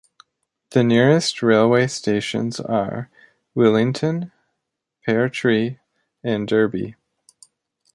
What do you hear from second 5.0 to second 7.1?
Pear Tree and Derby.